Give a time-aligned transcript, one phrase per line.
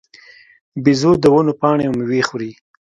[0.83, 2.51] بیزو د ونو پاڼې او مېوې خوري.